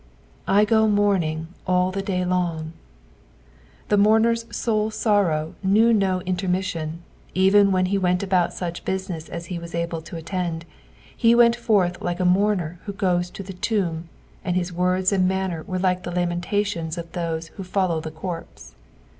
[0.47, 2.73] "I go mimrning all the day long."
[3.89, 7.03] The mourner's soul sorrow knew no intermission,
[7.35, 10.65] even wiien he went about such business as he was able to attend,
[11.15, 14.09] he went forth like a mourner who goes to the tomb,
[14.43, 18.73] and his words and manners were like the lamentations of those who fallow the corpac.